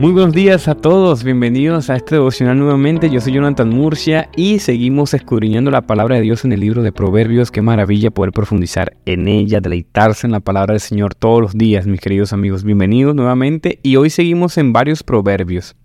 Muy 0.00 0.10
buenos 0.10 0.34
días 0.34 0.66
a 0.66 0.74
todos, 0.74 1.22
bienvenidos 1.22 1.88
a 1.88 1.94
este 1.94 2.16
devocional 2.16 2.58
nuevamente. 2.58 3.10
Yo 3.10 3.20
soy 3.20 3.34
Jonathan 3.34 3.68
Murcia 3.68 4.28
y 4.34 4.58
seguimos 4.58 5.14
escudriñando 5.14 5.70
la 5.70 5.82
palabra 5.82 6.16
de 6.16 6.22
Dios 6.22 6.44
en 6.44 6.52
el 6.52 6.58
libro 6.58 6.82
de 6.82 6.90
Proverbios. 6.90 7.52
Qué 7.52 7.62
maravilla 7.62 8.10
poder 8.10 8.32
profundizar 8.32 8.96
en 9.06 9.28
ella, 9.28 9.60
deleitarse 9.60 10.26
en 10.26 10.32
la 10.32 10.40
palabra 10.40 10.72
del 10.72 10.80
Señor 10.80 11.14
todos 11.14 11.40
los 11.40 11.56
días, 11.56 11.86
mis 11.86 12.00
queridos 12.00 12.32
amigos. 12.32 12.64
Bienvenidos 12.64 13.14
nuevamente 13.14 13.78
y 13.84 13.94
hoy 13.94 14.10
seguimos 14.10 14.58
en 14.58 14.72
varios 14.72 15.04
proverbios. 15.04 15.76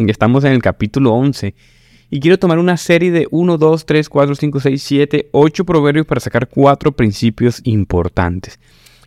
Estamos 0.00 0.42
en 0.42 0.50
el 0.50 0.60
capítulo 0.60 1.12
11 1.12 1.54
y 2.10 2.18
quiero 2.18 2.40
tomar 2.40 2.58
una 2.58 2.76
serie 2.76 3.12
de 3.12 3.28
1, 3.30 3.58
2, 3.58 3.86
3, 3.86 4.08
4, 4.08 4.34
5, 4.34 4.60
6, 4.60 4.82
7, 4.82 5.28
8 5.30 5.64
proverbios 5.64 6.04
para 6.04 6.20
sacar 6.20 6.48
cuatro 6.48 6.90
principios 6.90 7.60
importantes 7.62 8.58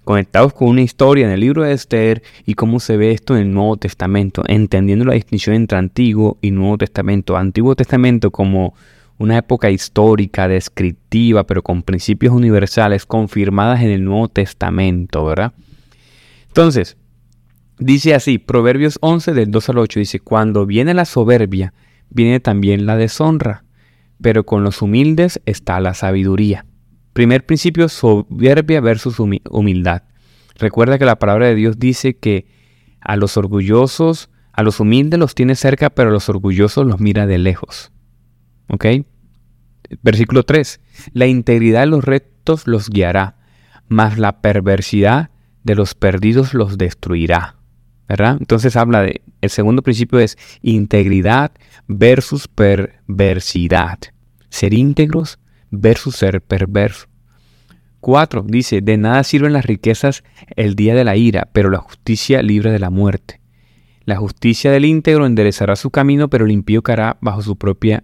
conectados 0.03 0.53
con 0.53 0.69
una 0.69 0.81
historia 0.81 1.25
en 1.25 1.31
el 1.31 1.39
libro 1.39 1.63
de 1.63 1.73
Esther 1.73 2.23
y 2.45 2.53
cómo 2.53 2.79
se 2.79 2.97
ve 2.97 3.11
esto 3.11 3.35
en 3.35 3.43
el 3.43 3.53
Nuevo 3.53 3.77
Testamento, 3.77 4.43
entendiendo 4.47 5.05
la 5.05 5.13
distinción 5.13 5.55
entre 5.55 5.77
Antiguo 5.77 6.37
y 6.41 6.51
Nuevo 6.51 6.77
Testamento. 6.77 7.37
Antiguo 7.37 7.75
Testamento 7.75 8.31
como 8.31 8.73
una 9.19 9.37
época 9.37 9.69
histórica, 9.69 10.47
descriptiva, 10.47 11.45
pero 11.45 11.61
con 11.61 11.83
principios 11.83 12.33
universales 12.33 13.05
confirmadas 13.05 13.81
en 13.81 13.91
el 13.91 14.03
Nuevo 14.03 14.29
Testamento, 14.29 15.25
¿verdad? 15.25 15.53
Entonces, 16.47 16.97
dice 17.77 18.15
así, 18.15 18.37
Proverbios 18.37 18.97
11 19.01 19.33
del 19.33 19.51
2 19.51 19.69
al 19.69 19.77
8, 19.79 19.99
dice, 19.99 20.19
cuando 20.21 20.65
viene 20.65 20.93
la 20.93 21.05
soberbia, 21.05 21.73
viene 22.09 22.39
también 22.39 22.85
la 22.85 22.95
deshonra, 22.95 23.65
pero 24.21 24.45
con 24.45 24.63
los 24.63 24.81
humildes 24.81 25.41
está 25.45 25.79
la 25.81 25.93
sabiduría. 25.93 26.65
Primer 27.13 27.45
principio, 27.45 27.89
soberbia 27.89 28.81
versus 28.81 29.19
humildad. 29.19 30.03
Recuerda 30.55 30.99
que 30.99 31.05
la 31.05 31.19
palabra 31.19 31.47
de 31.47 31.55
Dios 31.55 31.79
dice 31.79 32.17
que 32.17 32.47
a 33.01 33.15
los 33.15 33.37
orgullosos, 33.37 34.29
a 34.51 34.63
los 34.63 34.79
humildes 34.79 35.19
los 35.19 35.35
tiene 35.35 35.55
cerca, 35.55 35.89
pero 35.89 36.09
a 36.09 36.13
los 36.13 36.29
orgullosos 36.29 36.85
los 36.85 36.99
mira 36.99 37.25
de 37.25 37.37
lejos. 37.37 37.91
¿Ok? 38.67 38.85
Versículo 40.03 40.43
3. 40.43 40.81
La 41.13 41.27
integridad 41.27 41.81
de 41.81 41.87
los 41.87 42.03
rectos 42.03 42.67
los 42.67 42.89
guiará, 42.89 43.37
mas 43.87 44.17
la 44.17 44.41
perversidad 44.41 45.31
de 45.63 45.75
los 45.75 45.95
perdidos 45.95 46.53
los 46.53 46.77
destruirá. 46.77 47.55
¿Verdad? 48.07 48.37
Entonces 48.39 48.75
habla 48.75 49.01
de, 49.03 49.21
el 49.41 49.49
segundo 49.49 49.83
principio 49.83 50.19
es 50.19 50.37
integridad 50.61 51.51
versus 51.87 52.47
perversidad. 52.47 53.99
Ser 54.49 54.73
íntegros 54.73 55.37
versus 55.71 56.15
ser 56.15 56.41
perverso. 56.41 57.07
4. 57.99 58.45
Dice, 58.47 58.81
de 58.81 58.97
nada 58.97 59.23
sirven 59.23 59.53
las 59.53 59.65
riquezas 59.65 60.23
el 60.55 60.75
día 60.75 60.95
de 60.95 61.03
la 61.03 61.15
ira, 61.15 61.49
pero 61.51 61.69
la 61.69 61.79
justicia 61.79 62.41
libre 62.41 62.71
de 62.71 62.79
la 62.79 62.89
muerte. 62.89 63.41
La 64.05 64.15
justicia 64.15 64.71
del 64.71 64.85
íntegro 64.85 65.25
enderezará 65.25 65.75
su 65.75 65.91
camino, 65.91 66.29
pero 66.29 66.45
el 66.45 66.51
impío 66.51 66.81
caerá 66.81 67.17
bajo 67.21 67.41
su 67.41 67.57
propia 67.57 68.03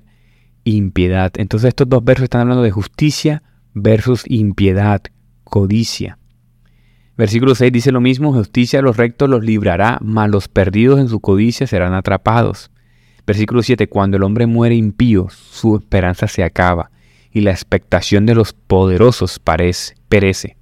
impiedad. 0.64 1.32
Entonces 1.38 1.70
estos 1.70 1.90
dos 1.90 2.04
versos 2.04 2.26
están 2.26 2.42
hablando 2.42 2.64
de 2.64 2.72
justicia 2.72 3.44
versus 3.74 4.24
impiedad, 4.28 5.02
codicia. 5.44 6.20
Versículo 7.18 7.56
6 7.56 7.72
dice 7.72 7.92
lo 7.94 8.02
mismo, 8.02 8.34
justicia 8.34 8.80
a 8.80 8.82
los 8.82 8.98
rectos 8.98 9.30
los 9.30 9.44
librará, 9.44 10.00
mas 10.02 10.30
los 10.30 10.50
perdidos 10.50 11.00
en 11.00 11.08
su 11.08 11.22
codicia 11.22 11.66
serán 11.66 11.94
atrapados. 11.94 12.72
Versículo 13.26 13.64
7, 13.64 13.88
cuando 13.88 14.18
el 14.18 14.24
hombre 14.24 14.46
muere 14.46 14.76
impío, 14.76 15.28
su 15.30 15.78
esperanza 15.78 16.28
se 16.28 16.44
acaba 16.44 16.92
y 17.36 17.42
la 17.42 17.52
expectación 17.52 18.26
de 18.26 18.34
los 18.34 18.54
poderosos 18.54 19.40
parece, 19.40 19.96
perece. 20.08 20.56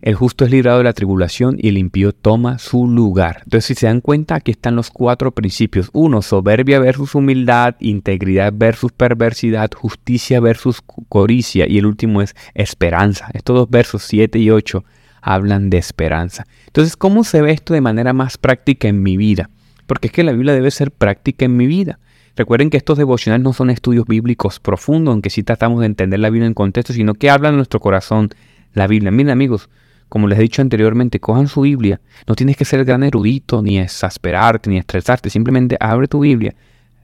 El 0.00 0.14
justo 0.14 0.46
es 0.46 0.50
librado 0.50 0.78
de 0.78 0.84
la 0.84 0.94
tribulación 0.94 1.56
y 1.58 1.68
el 1.68 1.76
impío 1.76 2.14
toma 2.14 2.58
su 2.58 2.88
lugar. 2.88 3.42
Entonces, 3.44 3.66
si 3.66 3.74
se 3.74 3.88
dan 3.88 4.00
cuenta, 4.00 4.36
aquí 4.36 4.52
están 4.52 4.74
los 4.74 4.88
cuatro 4.88 5.32
principios. 5.32 5.90
Uno, 5.92 6.22
soberbia 6.22 6.78
versus 6.78 7.14
humildad, 7.14 7.74
integridad 7.78 8.54
versus 8.56 8.90
perversidad, 8.90 9.70
justicia 9.74 10.40
versus 10.40 10.80
coricia. 11.10 11.68
Y 11.68 11.76
el 11.76 11.84
último 11.84 12.22
es 12.22 12.34
esperanza. 12.54 13.28
Estos 13.34 13.54
dos 13.54 13.68
versos 13.68 14.02
7 14.04 14.38
y 14.38 14.48
8 14.48 14.82
hablan 15.20 15.68
de 15.68 15.76
esperanza. 15.76 16.46
Entonces, 16.68 16.96
¿cómo 16.96 17.22
se 17.22 17.42
ve 17.42 17.52
esto 17.52 17.74
de 17.74 17.82
manera 17.82 18.14
más 18.14 18.38
práctica 18.38 18.88
en 18.88 19.02
mi 19.02 19.18
vida? 19.18 19.50
Porque 19.86 20.06
es 20.06 20.12
que 20.14 20.24
la 20.24 20.32
Biblia 20.32 20.54
debe 20.54 20.70
ser 20.70 20.90
práctica 20.90 21.44
en 21.44 21.54
mi 21.54 21.66
vida. 21.66 21.98
Recuerden 22.36 22.68
que 22.68 22.76
estos 22.76 22.98
devocionales 22.98 23.42
no 23.42 23.54
son 23.54 23.70
estudios 23.70 24.06
bíblicos 24.06 24.60
profundos, 24.60 25.12
aunque 25.12 25.30
sí 25.30 25.42
tratamos 25.42 25.80
de 25.80 25.86
entender 25.86 26.20
la 26.20 26.28
Biblia 26.28 26.46
en 26.46 26.54
contexto, 26.54 26.92
sino 26.92 27.14
que 27.14 27.30
habla 27.30 27.48
en 27.48 27.56
nuestro 27.56 27.80
corazón 27.80 28.28
la 28.74 28.86
Biblia. 28.86 29.10
Miren 29.10 29.30
amigos, 29.30 29.70
como 30.10 30.28
les 30.28 30.38
he 30.38 30.42
dicho 30.42 30.60
anteriormente, 30.60 31.18
cojan 31.18 31.48
su 31.48 31.62
Biblia. 31.62 32.00
No 32.26 32.34
tienes 32.34 32.58
que 32.58 32.66
ser 32.66 32.84
gran 32.84 33.02
erudito, 33.02 33.62
ni 33.62 33.78
exasperarte, 33.78 34.68
ni 34.68 34.76
estresarte. 34.76 35.30
Simplemente 35.30 35.78
abre 35.80 36.08
tu 36.08 36.20
Biblia, 36.20 36.54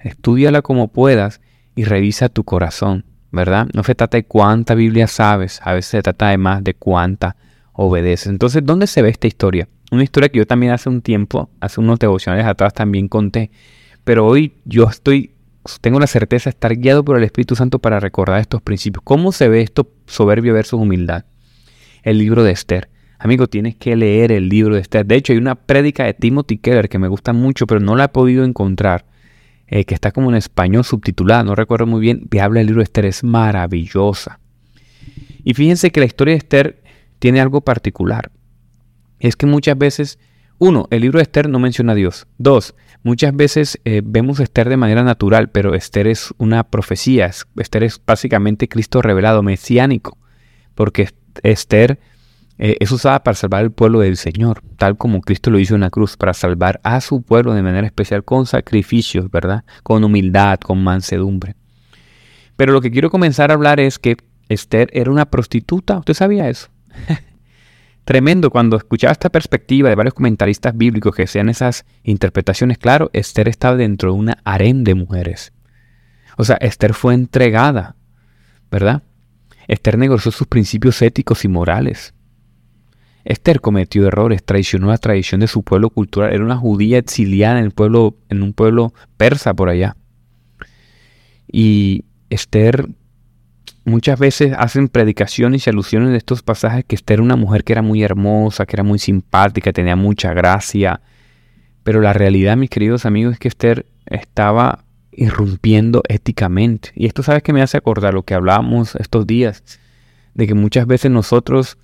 estudiala 0.01 0.61
como 0.61 0.89
puedas 0.89 1.41
y 1.75 1.85
revisa 1.85 2.29
tu 2.29 2.45
corazón, 2.45 3.07
¿verdad? 3.31 3.69
No 3.73 3.83
se 3.85 3.95
trata 3.95 4.19
de 4.19 4.25
cuánta 4.25 4.75
Biblia 4.75 5.07
sabes, 5.07 5.61
a 5.65 5.73
veces 5.73 5.91
se 5.91 6.03
trata 6.03 6.29
de 6.29 6.37
más 6.37 6.63
de 6.63 6.75
cuánta 6.75 7.37
obedeces. 7.73 8.27
Entonces, 8.27 8.63
¿dónde 8.65 8.87
se 8.87 9.01
ve 9.01 9.09
esta 9.09 9.29
historia? 9.29 9.67
Una 9.91 10.05
historia 10.05 10.29
que 10.29 10.39
yo 10.39 10.47
también 10.47 10.73
hace 10.73 10.91
un 10.91 11.01
tiempo, 11.01 11.49
hace 11.61 11.81
unos 11.81 11.99
devocionales 11.99 12.45
atrás 12.45 12.75
también 12.75 13.09
conté 13.09 13.51
pero 14.05 14.27
hoy 14.27 14.55
yo 14.65 14.89
estoy, 14.89 15.33
tengo 15.81 16.01
la 16.01 16.07
certeza 16.07 16.51
de 16.51 16.55
estar 16.55 16.77
guiado 16.77 17.05
por 17.05 17.17
el 17.19 17.25
Espíritu 17.25 17.57
Santo 17.57 17.79
para 17.79 18.01
recordar 18.01 18.41
estos 18.41 18.63
principios. 18.63 19.03
¿Cómo 19.05 19.33
se 19.33 19.49
ve 19.49 19.61
esto 19.63 19.89
soberbio 20.07 20.55
versus 20.55 20.81
humildad? 20.81 21.25
El 22.03 22.19
libro 22.19 22.43
de 22.43 22.53
Esther. 22.53 22.89
Amigo, 23.19 23.47
tienes 23.47 23.77
que 23.77 23.95
leer 23.95 24.33
el 24.33 24.49
libro 24.49 24.75
de 24.75 24.81
Esther. 24.81 25.07
De 25.07 25.15
hecho, 25.15 25.33
hay 25.33 25.39
una 25.39 25.55
prédica 25.55 26.05
de 26.05 26.15
Timothy 26.15 26.59
Keller 26.59 26.89
que 26.89 26.99
me 26.99 27.07
gusta 27.07 27.33
mucho, 27.33 27.69
pero 27.69 27.79
no 27.79 27.95
la 27.95 28.05
he 28.05 28.09
podido 28.09 28.45
encontrar, 28.45 29.07
eh, 29.69 29.85
que 29.85 29.95
está 29.95 30.11
como 30.11 30.31
en 30.31 30.37
español 30.37 30.85
subtitulada, 30.85 31.45
no 31.45 31.55
recuerdo 31.55 31.87
muy 31.87 32.01
bien, 32.01 32.27
que 32.29 32.41
habla 32.41 32.59
del 32.59 32.67
libro 32.67 32.81
de 32.81 32.85
Esther, 32.85 33.05
es 33.05 33.23
maravillosa. 33.23 34.41
Y 35.45 35.55
fíjense 35.55 35.93
que 35.93 36.01
la 36.01 36.07
historia 36.07 36.35
de 36.35 36.39
Esther 36.39 36.83
tiene 37.21 37.41
algo 37.41 37.61
particular. 37.61 38.33
Es 39.21 39.37
que 39.37 39.47
muchas 39.47 39.79
veces 39.79 40.19
uno, 40.63 40.87
el 40.93 41.01
libro 41.01 41.19
de 41.19 41.25
Esther 41.25 41.49
no 41.49 41.59
menciona 41.59 41.91
a 41.91 41.97
Dios. 41.97 42.29
Dos, 42.39 42.77
muchas 43.03 43.35
veces 43.35 43.81
eh, 43.85 44.01
vemos 44.05 44.39
a 44.39 44.45
Esther 44.45 44.69
de 44.69 44.77
manera 44.77 45.03
natural, 45.03 45.51
pero 45.51 45.75
Esther 45.75 46.07
es 46.07 46.33
una 46.39 46.63
profecía. 46.63 47.29
Esther 47.57 47.83
es 47.83 48.01
básicamente 48.07 48.69
Cristo 48.69 49.03
revelado, 49.03 49.43
mesiánico, 49.43 50.19
porque 50.77 51.09
Esther 51.43 51.99
eh, 52.59 52.77
es 52.79 52.93
usada 52.93 53.25
para 53.25 53.35
salvar 53.35 53.63
al 53.63 53.73
pueblo 53.73 53.99
del 53.99 54.17
Señor, 54.17 54.63
tal 54.77 54.97
como 54.97 55.21
Cristo 55.21 55.51
lo 55.51 55.59
hizo 55.59 55.75
en 55.75 55.81
la 55.81 55.91
cruz, 55.91 56.17
para 56.17 56.33
salvar 56.33 56.79
a 56.85 57.01
su 57.01 57.23
pueblo 57.23 57.55
de 57.55 57.63
manera 57.63 57.89
especial 57.89 58.23
con 58.23 58.47
sacrificios, 58.47 59.33
¿verdad? 59.33 59.65
Con 59.83 60.05
humildad, 60.05 60.61
con 60.61 60.85
mansedumbre. 60.85 61.57
Pero 62.55 62.73
lo 62.73 62.81
que 62.81 62.93
quiero 62.93 63.11
comenzar 63.11 63.51
a 63.51 63.55
hablar 63.55 63.81
es 63.81 63.99
que 63.99 64.17
Esther 64.49 64.91
era 64.93 65.11
una 65.11 65.29
prostituta. 65.29 65.99
¿Usted 65.99 66.15
sabía 66.15 66.49
eso? 66.49 66.69
Tremendo 68.05 68.51
cuando 68.51 68.77
escuchaba 68.77 69.13
esta 69.13 69.31
perspectiva 69.31 69.89
de 69.89 69.95
varios 69.95 70.15
comentaristas 70.15 70.77
bíblicos 70.77 71.15
que 71.15 71.27
sean 71.27 71.49
esas 71.49 71.85
interpretaciones, 72.03 72.79
claro, 72.79 73.11
Esther 73.13 73.49
estaba 73.49 73.77
dentro 73.77 74.13
de 74.13 74.19
una 74.19 74.39
harem 74.45 74.83
de 74.83 74.95
mujeres. 74.95 75.53
O 76.37 76.45
sea, 76.45 76.57
Esther 76.57 76.95
fue 76.95 77.15
entregada, 77.15 77.95
¿verdad? 78.71 79.03
Esther 79.69 79.99
negoció 79.99 80.33
sus 80.33 80.49
principios 80.49 81.01
éticos 81.01 81.45
y 81.45 81.49
morales. 81.49 82.15
Esther 83.25 83.61
cometió 83.61 84.09
errores, 84.09 84.43
traicionó 84.43 84.89
la 84.89 84.99
tradición 84.99 85.41
de 85.41 85.47
su 85.47 85.63
pueblo 85.63 85.91
cultural, 85.91 86.33
era 86.33 86.45
una 86.45 86.57
judía 86.57 86.99
exiliada 86.99 87.59
en, 87.59 87.67
el 87.67 87.71
pueblo, 87.71 88.17
en 88.29 88.43
un 88.43 88.53
pueblo 88.53 88.93
persa 89.17 89.55
por 89.55 89.69
allá. 89.69 89.97
Y 91.47 92.05
Esther 92.31 92.89
muchas 93.85 94.19
veces 94.19 94.55
hacen 94.57 94.89
predicaciones 94.89 95.67
y 95.67 95.71
alusiones 95.71 96.11
de 96.11 96.17
estos 96.17 96.43
pasajes 96.43 96.85
que 96.85 96.95
Esther 96.95 97.15
era 97.15 97.23
una 97.23 97.37
mujer 97.37 97.65
que 97.65 97.73
era 97.73 97.83
muy 97.83 98.03
hermosa, 98.03 98.67
que 98.67 98.77
era 98.77 98.83
muy 98.83 98.99
simpática, 98.99 99.73
tenía 99.73 99.97
mucha 99.97 100.33
gracia. 100.35 101.01
Pero 101.83 102.01
la 102.01 102.13
realidad, 102.13 102.57
mis 102.57 102.71
queridos 102.71 103.07
amigos, 103.07 103.35
es 103.35 103.39
que 103.39 103.49
Esther 103.49 103.87
estaba 104.07 104.85
irrumpiendo 105.11 106.03
éticamente. 106.09 106.91
Y 106.95 107.07
esto 107.07 107.23
sabes 107.23 107.43
que 107.43 107.53
me 107.53 107.63
hace 107.63 107.77
acordar 107.77 108.15
lo 108.15 108.23
que 108.23 108.35
hablábamos 108.35 108.95
estos 108.97 109.27
días, 109.27 109.63
de 110.35 110.47
que 110.47 110.55
muchas 110.55 110.87
veces 110.87 111.11
nosotros, 111.11 111.77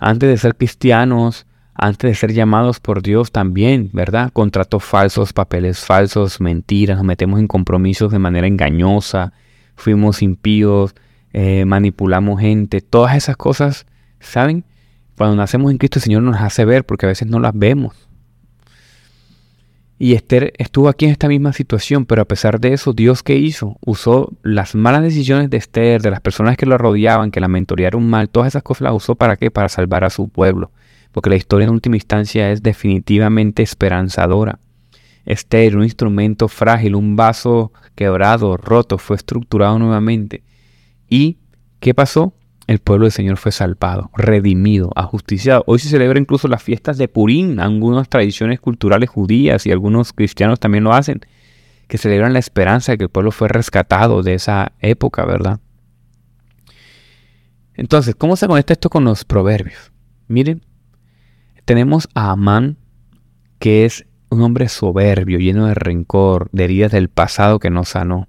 antes 0.00 0.28
de 0.28 0.36
ser 0.38 0.56
cristianos, 0.56 1.46
antes 1.74 2.10
de 2.10 2.14
ser 2.14 2.32
llamados 2.32 2.80
por 2.80 3.02
Dios 3.02 3.32
también, 3.32 3.90
¿verdad? 3.92 4.30
Contratos 4.32 4.84
falsos, 4.84 5.32
papeles 5.32 5.80
falsos, 5.80 6.40
mentiras, 6.40 6.96
nos 6.96 7.06
metemos 7.06 7.40
en 7.40 7.48
compromisos 7.48 8.12
de 8.12 8.18
manera 8.18 8.46
engañosa, 8.46 9.32
fuimos 9.74 10.22
impíos, 10.22 10.94
eh, 11.34 11.64
manipulamos 11.64 12.40
gente, 12.40 12.80
todas 12.80 13.16
esas 13.16 13.36
cosas, 13.36 13.86
¿saben? 14.20 14.64
Cuando 15.16 15.34
nacemos 15.34 15.72
en 15.72 15.78
Cristo 15.78 15.98
el 15.98 16.04
Señor 16.04 16.22
nos 16.22 16.40
hace 16.40 16.64
ver 16.64 16.86
porque 16.86 17.06
a 17.06 17.08
veces 17.08 17.28
no 17.28 17.40
las 17.40 17.52
vemos. 17.52 18.08
Y 19.98 20.12
Esther 20.14 20.52
estuvo 20.58 20.88
aquí 20.88 21.06
en 21.06 21.10
esta 21.10 21.26
misma 21.26 21.52
situación, 21.52 22.06
pero 22.06 22.22
a 22.22 22.24
pesar 22.24 22.60
de 22.60 22.72
eso, 22.72 22.92
Dios 22.92 23.24
qué 23.24 23.34
hizo? 23.34 23.76
Usó 23.84 24.32
las 24.42 24.76
malas 24.76 25.02
decisiones 25.02 25.50
de 25.50 25.56
Esther, 25.56 26.02
de 26.02 26.12
las 26.12 26.20
personas 26.20 26.56
que 26.56 26.66
la 26.66 26.78
rodeaban, 26.78 27.32
que 27.32 27.40
la 27.40 27.48
mentorearon 27.48 28.08
mal, 28.08 28.28
todas 28.28 28.48
esas 28.48 28.62
cosas 28.62 28.82
las 28.82 28.94
usó 28.94 29.16
para 29.16 29.36
qué? 29.36 29.50
Para 29.50 29.68
salvar 29.68 30.04
a 30.04 30.10
su 30.10 30.28
pueblo. 30.28 30.70
porque 31.10 31.30
la 31.30 31.36
historia 31.36 31.66
en 31.66 31.72
última 31.72 31.96
instancia 31.96 32.50
es 32.50 32.62
definitivamente 32.62 33.62
esperanzadora. 33.62 34.58
Esther, 35.26 35.76
un 35.76 35.84
instrumento 35.84 36.48
frágil, 36.48 36.94
un 36.96 37.14
vaso 37.14 37.72
quebrado, 37.94 38.56
roto, 38.56 38.98
fue 38.98 39.16
estructurado 39.16 39.78
nuevamente. 39.78 40.42
¿Y 41.08 41.38
qué 41.80 41.94
pasó? 41.94 42.34
El 42.66 42.78
pueblo 42.78 43.04
del 43.04 43.12
Señor 43.12 43.36
fue 43.36 43.52
salvado, 43.52 44.10
redimido, 44.16 44.90
ajusticiado. 44.96 45.64
Hoy 45.66 45.78
se 45.78 45.90
celebra 45.90 46.18
incluso 46.18 46.48
las 46.48 46.62
fiestas 46.62 46.96
de 46.96 47.08
Purín, 47.08 47.60
algunas 47.60 48.08
tradiciones 48.08 48.58
culturales 48.58 49.10
judías 49.10 49.66
y 49.66 49.70
algunos 49.70 50.14
cristianos 50.14 50.60
también 50.60 50.84
lo 50.84 50.94
hacen, 50.94 51.20
que 51.88 51.98
celebran 51.98 52.32
la 52.32 52.38
esperanza 52.38 52.92
de 52.92 52.98
que 52.98 53.04
el 53.04 53.10
pueblo 53.10 53.32
fue 53.32 53.48
rescatado 53.48 54.22
de 54.22 54.34
esa 54.34 54.72
época, 54.80 55.26
¿verdad? 55.26 55.60
Entonces, 57.74 58.14
¿cómo 58.14 58.36
se 58.36 58.46
conecta 58.46 58.72
esto 58.72 58.88
con 58.88 59.04
los 59.04 59.24
proverbios? 59.24 59.92
Miren, 60.26 60.62
tenemos 61.66 62.08
a 62.14 62.30
Amán, 62.30 62.78
que 63.58 63.84
es 63.84 64.06
un 64.30 64.40
hombre 64.42 64.68
soberbio, 64.68 65.38
lleno 65.38 65.66
de 65.66 65.74
rencor, 65.74 66.48
de 66.52 66.64
heridas 66.64 66.92
del 66.92 67.08
pasado 67.08 67.58
que 67.58 67.70
no 67.70 67.84
sanó. 67.84 68.28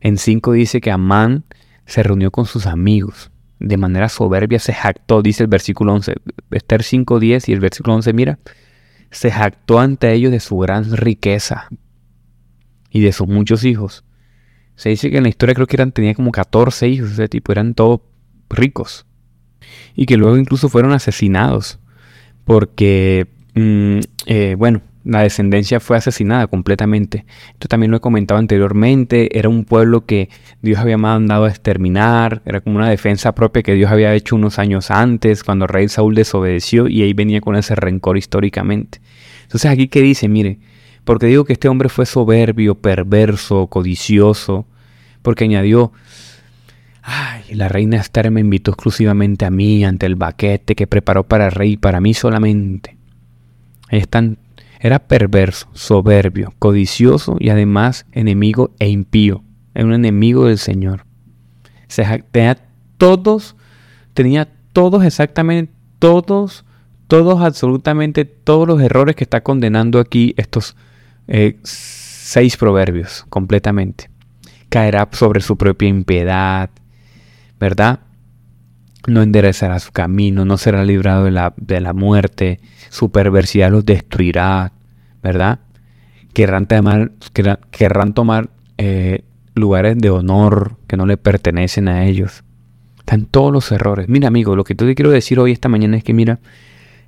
En 0.00 0.16
5 0.16 0.52
dice 0.52 0.80
que 0.80 0.90
Amán 0.90 1.44
se 1.86 2.02
reunió 2.02 2.30
con 2.30 2.46
sus 2.46 2.66
amigos. 2.66 3.30
De 3.58 3.76
manera 3.76 4.08
soberbia 4.08 4.58
se 4.58 4.72
jactó, 4.72 5.22
dice 5.22 5.44
el 5.44 5.48
versículo 5.48 5.94
11. 5.94 6.14
Esther 6.50 6.82
5.10 6.82 7.48
y 7.48 7.52
el 7.52 7.60
versículo 7.60 7.94
11, 7.94 8.12
mira, 8.12 8.38
se 9.10 9.30
jactó 9.30 9.78
ante 9.78 10.12
ellos 10.12 10.32
de 10.32 10.40
su 10.40 10.58
gran 10.58 10.96
riqueza 10.96 11.68
y 12.90 13.00
de 13.00 13.12
sus 13.12 13.28
muchos 13.28 13.64
hijos. 13.64 14.04
Se 14.74 14.88
dice 14.88 15.10
que 15.10 15.18
en 15.18 15.22
la 15.22 15.28
historia 15.28 15.54
creo 15.54 15.66
que 15.66 15.76
eran, 15.76 15.92
tenía 15.92 16.14
como 16.14 16.32
14 16.32 16.88
hijos, 16.88 17.12
ese 17.12 17.28
tipo, 17.28 17.52
eran 17.52 17.74
todos 17.74 18.00
ricos. 18.48 19.06
Y 19.94 20.06
que 20.06 20.16
luego 20.16 20.36
incluso 20.36 20.68
fueron 20.68 20.92
asesinados. 20.92 21.78
Porque, 22.44 23.28
mm, 23.54 24.00
eh, 24.26 24.54
bueno, 24.58 24.82
la 25.04 25.22
descendencia 25.22 25.80
fue 25.80 25.96
asesinada 25.96 26.46
completamente. 26.46 27.24
Esto 27.52 27.68
también 27.68 27.90
lo 27.90 27.96
he 27.96 28.00
comentado 28.00 28.38
anteriormente. 28.38 29.36
Era 29.36 29.48
un 29.48 29.64
pueblo 29.64 30.06
que 30.06 30.28
Dios 30.60 30.78
había 30.78 30.96
mandado 30.96 31.44
a 31.44 31.48
exterminar. 31.48 32.42
Era 32.44 32.60
como 32.60 32.76
una 32.76 32.88
defensa 32.88 33.34
propia 33.34 33.62
que 33.62 33.74
Dios 33.74 33.90
había 33.90 34.14
hecho 34.14 34.36
unos 34.36 34.58
años 34.58 34.90
antes, 34.90 35.42
cuando 35.42 35.64
el 35.64 35.70
rey 35.70 35.88
Saúl 35.88 36.14
desobedeció 36.14 36.86
y 36.88 37.02
ahí 37.02 37.14
venía 37.14 37.40
con 37.40 37.56
ese 37.56 37.74
rencor 37.74 38.16
históricamente. 38.16 39.00
Entonces 39.42 39.70
aquí 39.70 39.88
que 39.88 40.02
dice, 40.02 40.28
mire, 40.28 40.58
porque 41.04 41.26
digo 41.26 41.44
que 41.44 41.54
este 41.54 41.68
hombre 41.68 41.88
fue 41.88 42.06
soberbio, 42.06 42.76
perverso, 42.76 43.66
codicioso, 43.66 44.66
porque 45.22 45.44
añadió, 45.44 45.92
ay, 47.02 47.42
la 47.54 47.68
reina 47.68 47.96
Esther 47.96 48.30
me 48.30 48.40
invitó 48.40 48.70
exclusivamente 48.70 49.44
a 49.44 49.50
mí 49.50 49.84
ante 49.84 50.06
el 50.06 50.14
baquete 50.14 50.76
que 50.76 50.86
preparó 50.86 51.24
para 51.24 51.46
el 51.46 51.52
rey, 51.52 51.76
para 51.76 52.00
mí 52.00 52.14
solamente. 52.14 52.96
Están 53.90 54.38
era 54.82 54.98
perverso, 54.98 55.68
soberbio, 55.74 56.54
codicioso 56.58 57.36
y 57.38 57.50
además 57.50 58.04
enemigo 58.10 58.74
e 58.80 58.88
impío. 58.88 59.44
Era 59.74 59.86
un 59.86 59.94
enemigo 59.94 60.46
del 60.46 60.58
Señor. 60.58 61.06
tenía 62.32 62.58
todos, 62.98 63.54
tenía 64.12 64.48
todos 64.72 65.04
exactamente, 65.04 65.72
todos, 66.00 66.64
todos, 67.06 67.40
absolutamente 67.42 68.24
todos 68.24 68.66
los 68.66 68.82
errores 68.82 69.14
que 69.14 69.22
está 69.22 69.44
condenando 69.44 70.00
aquí 70.00 70.34
estos 70.36 70.76
eh, 71.28 71.60
seis 71.62 72.56
proverbios 72.56 73.24
completamente. 73.28 74.10
Caerá 74.68 75.08
sobre 75.12 75.42
su 75.42 75.56
propia 75.56 75.90
impiedad, 75.90 76.70
¿verdad? 77.60 78.00
No 79.06 79.22
enderezará 79.22 79.78
su 79.78 79.92
camino, 79.92 80.44
no 80.44 80.56
será 80.56 80.84
librado 80.84 81.26
de 81.26 81.30
la, 81.30 81.54
de 81.56 81.80
la 81.80 81.92
muerte, 81.92 82.58
su 82.92 83.10
perversidad 83.10 83.70
los 83.70 83.86
destruirá, 83.86 84.70
¿verdad? 85.22 85.60
Querrán 86.34 86.66
querrán, 86.66 88.12
tomar 88.12 88.50
eh, 88.76 89.24
lugares 89.54 89.96
de 89.96 90.10
honor 90.10 90.76
que 90.88 90.98
no 90.98 91.06
le 91.06 91.16
pertenecen 91.16 91.88
a 91.88 92.04
ellos. 92.04 92.44
Están 92.98 93.24
todos 93.24 93.50
los 93.50 93.72
errores. 93.72 94.10
Mira, 94.10 94.28
amigo, 94.28 94.56
lo 94.56 94.64
que 94.64 94.74
te 94.74 94.94
quiero 94.94 95.10
decir 95.10 95.40
hoy, 95.40 95.52
esta 95.52 95.70
mañana, 95.70 95.96
es 95.96 96.04
que, 96.04 96.12
mira, 96.12 96.38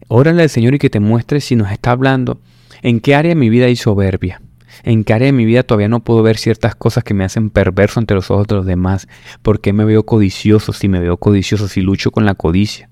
órale 0.08 0.42
al 0.42 0.48
Señor 0.48 0.75
y 0.75 0.78
que 0.78 0.88
te 0.88 1.00
muestre 1.00 1.42
si 1.42 1.54
nos 1.54 1.70
está 1.70 1.90
hablando 1.90 2.40
en 2.81 3.00
qué 3.00 3.14
área 3.14 3.28
de 3.28 3.34
mi 3.34 3.50
vida 3.50 3.66
hay 3.66 3.76
soberbia. 3.76 4.40
En 4.84 5.04
qué 5.04 5.12
área 5.12 5.26
de 5.26 5.32
mi 5.32 5.44
vida 5.44 5.64
todavía 5.64 5.88
no 5.88 6.00
puedo 6.00 6.22
ver 6.22 6.38
ciertas 6.38 6.75
cosas 6.75 7.04
que 7.04 7.12
me 7.12 7.25
hacen 7.25 7.50
perverso 7.50 8.00
ante 8.00 8.14
los 8.14 8.31
ojos 8.31 8.46
de 8.46 8.54
los 8.54 8.64
demás. 8.64 9.06
¿Por 9.42 9.60
qué 9.60 9.75
me 9.75 9.84
veo 9.84 10.06
codicioso? 10.06 10.72
Si 10.72 10.88
me 10.88 11.00
veo 11.00 11.19
codicioso, 11.19 11.69
si 11.69 11.82
lucho 11.82 12.10
con 12.10 12.25
la 12.25 12.34
codicia. 12.34 12.88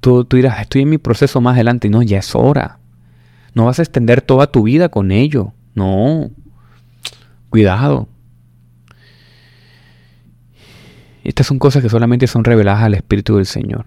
Tú, 0.00 0.26
dirás, 0.30 0.60
estoy 0.60 0.82
en 0.82 0.90
mi 0.90 0.98
proceso 0.98 1.40
más 1.40 1.54
adelante. 1.54 1.88
No, 1.88 2.02
ya 2.02 2.18
es 2.18 2.34
hora. 2.34 2.78
No 3.54 3.66
vas 3.66 3.78
a 3.78 3.82
extender 3.82 4.22
toda 4.22 4.46
tu 4.46 4.64
vida 4.64 4.88
con 4.88 5.12
ello. 5.12 5.52
No. 5.74 6.30
Cuidado. 7.50 8.08
Estas 11.24 11.46
son 11.46 11.58
cosas 11.58 11.82
que 11.82 11.88
solamente 11.88 12.26
son 12.26 12.44
reveladas 12.44 12.82
al 12.82 12.94
Espíritu 12.94 13.36
del 13.36 13.46
Señor. 13.46 13.84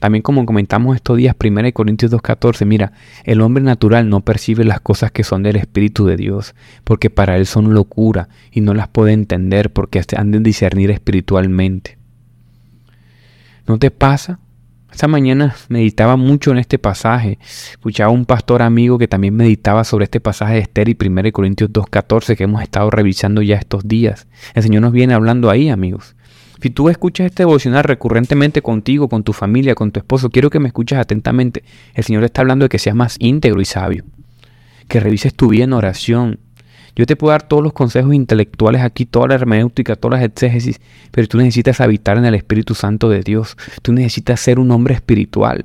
También 0.00 0.22
como 0.22 0.44
comentamos 0.44 0.96
estos 0.96 1.16
días, 1.16 1.34
1 1.42 1.72
Corintios 1.72 2.12
2.14, 2.12 2.66
mira, 2.66 2.92
el 3.24 3.40
hombre 3.40 3.62
natural 3.62 4.08
no 4.08 4.20
percibe 4.20 4.64
las 4.64 4.80
cosas 4.80 5.10
que 5.12 5.24
son 5.24 5.42
del 5.42 5.56
Espíritu 5.56 6.04
de 6.04 6.16
Dios, 6.16 6.54
porque 6.84 7.08
para 7.08 7.36
él 7.36 7.46
son 7.46 7.72
locura 7.72 8.28
y 8.50 8.60
no 8.60 8.74
las 8.74 8.88
puede 8.88 9.12
entender 9.12 9.72
porque 9.72 10.02
han 10.16 10.30
de 10.30 10.40
discernir 10.40 10.90
espiritualmente. 10.90 11.96
¿No 13.66 13.78
te 13.78 13.90
pasa 13.90 14.40
esta 14.94 15.08
mañana 15.08 15.56
meditaba 15.68 16.16
mucho 16.16 16.52
en 16.52 16.58
este 16.58 16.78
pasaje. 16.78 17.40
Escuchaba 17.72 18.10
a 18.10 18.14
un 18.14 18.26
pastor 18.26 18.62
amigo 18.62 18.96
que 18.96 19.08
también 19.08 19.34
meditaba 19.34 19.82
sobre 19.82 20.04
este 20.04 20.20
pasaje 20.20 20.54
de 20.54 20.60
Esther 20.60 20.88
y 20.88 20.96
1 20.98 21.32
Corintios 21.32 21.70
2.14 21.70 22.36
que 22.36 22.44
hemos 22.44 22.62
estado 22.62 22.90
revisando 22.90 23.42
ya 23.42 23.56
estos 23.56 23.88
días. 23.88 24.28
El 24.54 24.62
Señor 24.62 24.82
nos 24.82 24.92
viene 24.92 25.12
hablando 25.12 25.50
ahí, 25.50 25.68
amigos. 25.68 26.14
Si 26.62 26.70
tú 26.70 26.88
escuchas 26.88 27.26
este 27.26 27.42
devocional 27.42 27.82
recurrentemente 27.82 28.62
contigo, 28.62 29.08
con 29.08 29.24
tu 29.24 29.32
familia, 29.32 29.74
con 29.74 29.90
tu 29.90 29.98
esposo, 29.98 30.30
quiero 30.30 30.48
que 30.48 30.60
me 30.60 30.68
escuches 30.68 30.96
atentamente. 30.96 31.64
El 31.94 32.04
Señor 32.04 32.22
está 32.22 32.42
hablando 32.42 32.64
de 32.64 32.68
que 32.68 32.78
seas 32.78 32.94
más 32.94 33.16
íntegro 33.18 33.60
y 33.60 33.64
sabio. 33.64 34.04
Que 34.86 35.00
revises 35.00 35.34
tu 35.34 35.48
vida 35.48 35.64
en 35.64 35.72
oración, 35.72 36.38
yo 36.96 37.06
te 37.06 37.16
puedo 37.16 37.32
dar 37.32 37.42
todos 37.42 37.62
los 37.62 37.72
consejos 37.72 38.14
intelectuales 38.14 38.82
aquí, 38.82 39.04
toda 39.04 39.28
la 39.28 39.34
hermenéutica, 39.34 39.96
todas 39.96 40.20
las 40.20 40.28
exégesis, 40.28 40.80
pero 41.10 41.26
tú 41.26 41.38
necesitas 41.38 41.80
habitar 41.80 42.18
en 42.18 42.24
el 42.24 42.34
Espíritu 42.34 42.74
Santo 42.74 43.08
de 43.08 43.20
Dios. 43.20 43.56
Tú 43.82 43.92
necesitas 43.92 44.38
ser 44.38 44.60
un 44.60 44.70
hombre 44.70 44.94
espiritual. 44.94 45.64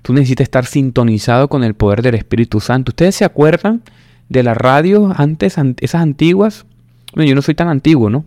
Tú 0.00 0.14
necesitas 0.14 0.44
estar 0.44 0.64
sintonizado 0.64 1.48
con 1.48 1.64
el 1.64 1.74
poder 1.74 2.02
del 2.02 2.14
Espíritu 2.14 2.60
Santo. 2.60 2.90
¿Ustedes 2.90 3.16
se 3.16 3.24
acuerdan 3.24 3.82
de 4.30 4.42
la 4.42 4.54
radio 4.54 5.12
antes, 5.16 5.56
esas 5.80 6.00
antiguas? 6.00 6.64
Bueno, 7.14 7.28
yo 7.28 7.34
no 7.34 7.42
soy 7.42 7.54
tan 7.54 7.68
antiguo, 7.68 8.08
¿no? 8.08 8.24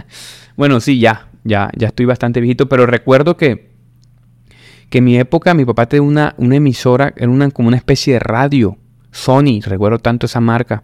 bueno, 0.56 0.80
sí, 0.80 0.98
ya, 0.98 1.28
ya, 1.44 1.70
ya 1.76 1.88
estoy 1.88 2.06
bastante 2.06 2.40
viejito, 2.40 2.68
pero 2.68 2.86
recuerdo 2.86 3.36
que, 3.36 3.70
que 4.88 4.98
en 4.98 5.04
mi 5.04 5.18
época 5.18 5.52
mi 5.52 5.66
papá 5.66 5.86
tenía 5.86 6.02
una, 6.02 6.34
una 6.38 6.56
emisora, 6.56 7.12
era 7.16 7.28
una, 7.28 7.50
como 7.50 7.68
una 7.68 7.76
especie 7.76 8.14
de 8.14 8.20
radio. 8.20 8.78
Sony, 9.10 9.60
recuerdo 9.62 9.98
tanto 9.98 10.26
esa 10.26 10.40
marca. 10.40 10.82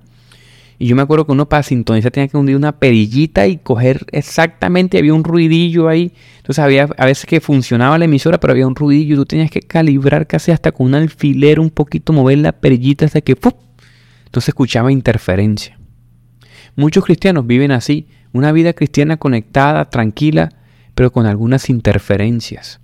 Y 0.82 0.86
yo 0.86 0.96
me 0.96 1.02
acuerdo 1.02 1.26
que 1.26 1.32
uno 1.32 1.46
para 1.46 1.62
sintonizar 1.62 2.10
tenía 2.10 2.28
que 2.28 2.38
hundir 2.38 2.56
una 2.56 2.78
perillita 2.78 3.46
y 3.46 3.58
coger 3.58 4.06
exactamente, 4.12 4.96
había 4.96 5.12
un 5.12 5.24
ruidillo 5.24 5.88
ahí. 5.88 6.14
Entonces 6.38 6.64
había 6.64 6.88
a 6.96 7.04
veces 7.04 7.26
que 7.26 7.42
funcionaba 7.42 7.98
la 7.98 8.06
emisora, 8.06 8.40
pero 8.40 8.52
había 8.52 8.66
un 8.66 8.74
ruidillo 8.74 9.16
tú 9.16 9.26
tenías 9.26 9.50
que 9.50 9.60
calibrar 9.60 10.26
casi 10.26 10.52
hasta 10.52 10.72
con 10.72 10.86
un 10.86 10.94
alfiler 10.94 11.60
un 11.60 11.68
poquito, 11.68 12.14
mover 12.14 12.38
la 12.38 12.52
perillita 12.52 13.04
hasta 13.04 13.20
que. 13.20 13.32
Entonces 13.32 14.48
escuchaba 14.48 14.90
interferencia. 14.90 15.78
Muchos 16.76 17.04
cristianos 17.04 17.46
viven 17.46 17.72
así, 17.72 18.08
una 18.32 18.50
vida 18.50 18.72
cristiana 18.72 19.18
conectada, 19.18 19.90
tranquila, 19.90 20.48
pero 20.94 21.12
con 21.12 21.26
algunas 21.26 21.68
interferencias. 21.68 22.80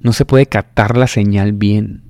No 0.00 0.14
se 0.14 0.24
puede 0.24 0.46
captar 0.46 0.96
la 0.96 1.08
señal 1.08 1.52
bien. 1.52 2.04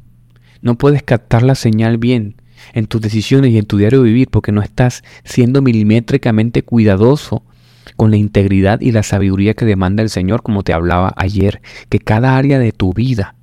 No 0.62 0.79
puedes 0.79 1.03
captar 1.03 1.43
la 1.43 1.57
señal 1.57 1.99
bien 1.99 2.40
en 2.73 2.87
tus 2.87 3.00
decisiones 3.00 3.52
y 3.52 3.59
en 3.59 3.67
tu 3.67 3.79
diario 3.79 4.02
vivir 4.02 4.29
porque 4.29 4.52
no 4.52 4.62
estás 4.62 5.02
siendo 5.25 5.62
milimétricamente 5.62 6.62
cuidadoso 6.62 7.43
con 7.97 8.11
la 8.11 8.17
integridad 8.17 8.81
y 8.81 8.93
la 8.93 9.02
sabiduría 9.02 9.55
que 9.55 9.64
demanda 9.64 10.02
el 10.02 10.11
Señor, 10.11 10.43
como 10.43 10.62
te 10.62 10.73
hablaba 10.73 11.12
ayer, 11.17 11.61
que 11.88 11.99
cada 11.99 12.37
área 12.37 12.59
de 12.59 12.73
tu 12.73 12.93
vida 12.93 13.35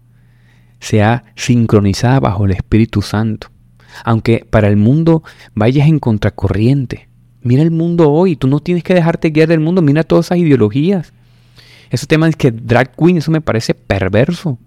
sea 0.79 1.23
sincronizada 1.35 2.19
bajo 2.19 2.45
el 2.45 2.51
Espíritu 2.51 3.01
Santo. 3.01 3.49
Aunque 4.03 4.45
para 4.49 4.67
el 4.67 4.77
mundo 4.77 5.23
vayas 5.55 5.87
en 5.87 5.99
contracorriente. 5.99 7.09
Mira 7.41 7.63
el 7.63 7.71
mundo 7.71 8.11
hoy, 8.11 8.35
tú 8.35 8.47
no 8.47 8.59
tienes 8.59 8.83
que 8.83 8.93
dejarte 8.93 9.29
guiar 9.29 9.47
del 9.47 9.59
mundo, 9.59 9.81
mira 9.81 10.03
todas 10.03 10.27
esas 10.27 10.37
ideologías. 10.37 11.13
Ese 11.89 12.05
tema 12.05 12.27
es 12.27 12.35
que 12.35 12.51
drag 12.51 12.95
queen, 12.95 13.17
eso 13.17 13.31
me 13.31 13.41
parece 13.41 13.73
perverso 13.73 14.59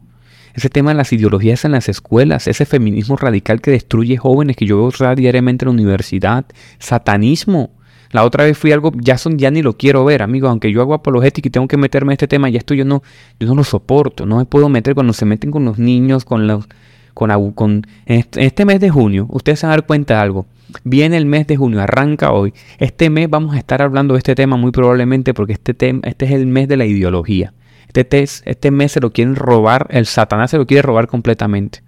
ese 0.60 0.68
tema 0.68 0.90
de 0.90 0.96
las 0.96 1.12
ideologías 1.12 1.64
en 1.64 1.72
las 1.72 1.88
escuelas, 1.88 2.46
ese 2.46 2.66
feminismo 2.66 3.16
radical 3.16 3.60
que 3.62 3.70
destruye 3.70 4.18
jóvenes 4.18 4.56
que 4.56 4.66
yo 4.66 4.76
veo 4.76 5.14
diariamente 5.14 5.64
en 5.64 5.68
la 5.68 5.72
universidad, 5.72 6.44
satanismo, 6.78 7.70
La 8.12 8.24
otra 8.24 8.44
vez 8.44 8.58
fui 8.58 8.72
algo, 8.72 8.92
ya 8.96 9.16
son, 9.16 9.38
ya 9.38 9.50
ni 9.52 9.62
lo 9.62 9.76
quiero 9.76 10.04
ver, 10.04 10.22
amigo. 10.22 10.48
Aunque 10.48 10.72
yo 10.72 10.80
hago 10.82 10.94
apologética 10.94 11.46
y 11.46 11.50
tengo 11.50 11.68
que 11.68 11.76
meterme 11.76 12.10
en 12.10 12.14
este 12.14 12.26
tema, 12.26 12.48
ya 12.48 12.58
esto 12.58 12.74
yo 12.74 12.84
no, 12.84 13.02
yo 13.38 13.46
no 13.46 13.54
lo 13.54 13.64
soporto. 13.64 14.26
No 14.26 14.38
me 14.38 14.44
puedo 14.46 14.68
meter 14.68 14.94
cuando 14.94 15.12
se 15.12 15.24
meten 15.24 15.52
con 15.52 15.64
los 15.64 15.78
niños, 15.78 16.24
con 16.24 16.48
los, 16.48 16.66
con, 17.14 17.52
con 17.52 17.86
en 18.06 18.24
este 18.34 18.64
mes 18.64 18.80
de 18.80 18.90
junio. 18.90 19.26
Ustedes 19.30 19.60
se 19.60 19.66
van 19.66 19.74
a 19.74 19.76
dar 19.76 19.86
cuenta 19.86 20.14
de 20.14 20.20
algo. 20.20 20.46
Viene 20.82 21.16
el 21.16 21.26
mes 21.26 21.46
de 21.46 21.56
junio, 21.56 21.80
arranca 21.80 22.32
hoy. 22.32 22.52
Este 22.78 23.10
mes 23.10 23.30
vamos 23.30 23.54
a 23.54 23.58
estar 23.58 23.80
hablando 23.80 24.14
de 24.14 24.18
este 24.18 24.34
tema 24.34 24.56
muy 24.56 24.72
probablemente 24.72 25.32
porque 25.32 25.52
este, 25.52 25.72
tema, 25.72 26.00
este 26.02 26.24
es 26.26 26.32
el 26.32 26.46
mes 26.46 26.66
de 26.66 26.76
la 26.76 26.86
ideología. 26.86 27.52
Este, 27.94 28.22
este 28.22 28.70
mes 28.70 28.92
se 28.92 29.00
lo 29.00 29.12
quieren 29.12 29.36
robar, 29.36 29.86
el 29.90 30.06
Satanás 30.06 30.50
se 30.50 30.58
lo 30.58 30.66
quiere 30.66 30.82
robar 30.82 31.06
completamente. 31.06 31.82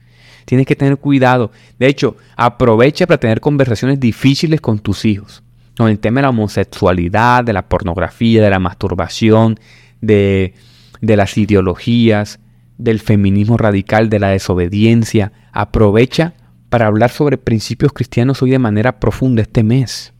Tienes 0.44 0.66
que 0.66 0.76
tener 0.76 0.98
cuidado. 0.98 1.52
De 1.78 1.86
hecho, 1.86 2.16
aprovecha 2.36 3.06
para 3.06 3.20
tener 3.20 3.40
conversaciones 3.40 4.00
difíciles 4.00 4.60
con 4.60 4.78
tus 4.78 5.04
hijos. 5.04 5.42
Con 5.76 5.88
el 5.88 5.98
tema 5.98 6.20
de 6.20 6.22
la 6.22 6.30
homosexualidad, 6.30 7.44
de 7.44 7.52
la 7.52 7.68
pornografía, 7.68 8.42
de 8.42 8.50
la 8.50 8.58
masturbación, 8.58 9.58
de, 10.00 10.54
de 11.00 11.16
las 11.16 11.38
ideologías, 11.38 12.40
del 12.76 13.00
feminismo 13.00 13.56
radical, 13.56 14.10
de 14.10 14.18
la 14.18 14.28
desobediencia. 14.28 15.32
Aprovecha 15.52 16.34
para 16.68 16.86
hablar 16.86 17.10
sobre 17.10 17.38
principios 17.38 17.92
cristianos 17.92 18.42
hoy 18.42 18.50
de 18.50 18.58
manera 18.58 18.98
profunda 18.98 19.42
este 19.42 19.62
mes. 19.62 20.12